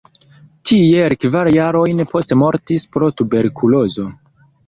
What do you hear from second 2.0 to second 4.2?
poste mortis pro tuberkulozo.